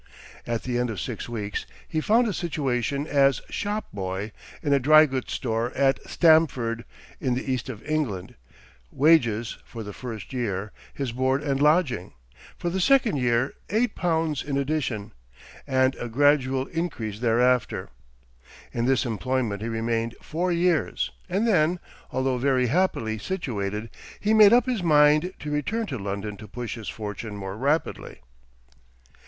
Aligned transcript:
At 0.47 0.63
the 0.63 0.79
end 0.79 0.89
of 0.89 0.99
six 0.99 1.29
weeks 1.29 1.67
he 1.87 2.01
found 2.01 2.27
a 2.27 2.33
situation 2.33 3.05
as 3.05 3.39
shop 3.51 3.85
boy 3.93 4.31
in 4.63 4.73
a 4.73 4.79
dry 4.79 5.05
goods 5.05 5.31
store 5.31 5.71
at 5.75 6.01
Stamford, 6.09 6.85
in 7.19 7.35
the 7.35 7.51
east 7.51 7.69
of 7.69 7.83
England; 7.85 8.33
wages, 8.91 9.59
for 9.63 9.83
the 9.83 9.93
first 9.93 10.33
year, 10.33 10.71
his 10.91 11.11
board 11.11 11.43
and 11.43 11.61
lodging; 11.61 12.13
for 12.57 12.71
the 12.71 12.81
second 12.81 13.17
year, 13.17 13.53
eight 13.69 13.93
pounds 13.93 14.41
in 14.41 14.57
addition; 14.57 15.11
and 15.67 15.93
a 15.97 16.09
gradual 16.09 16.65
increase 16.65 17.19
thereafter. 17.19 17.89
In 18.73 18.85
this 18.87 19.05
employment 19.05 19.61
he 19.61 19.67
remained 19.69 20.15
four 20.19 20.51
years, 20.51 21.11
and 21.29 21.47
then, 21.47 21.79
although 22.09 22.39
very 22.39 22.65
happily 22.65 23.19
situated, 23.19 23.91
he 24.19 24.33
made 24.33 24.51
up 24.51 24.65
his 24.65 24.81
mind 24.81 25.31
to 25.37 25.51
return 25.51 25.85
to 25.85 25.99
London 25.99 26.37
to 26.37 26.47
push 26.47 26.73
his 26.73 26.89
fortune 26.89 27.35
more 27.35 27.55
rapidly. 27.55 28.21